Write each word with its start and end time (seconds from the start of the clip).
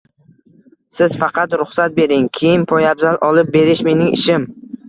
Siz 0.95 1.17
faqat 1.25 1.53
ruxsat 1.61 1.95
bering. 1.99 2.25
Kiyim, 2.39 2.67
poyabzal 2.75 3.23
olib 3.31 3.55
berish– 3.59 3.85
mening 3.93 4.13
ishim! 4.21 4.53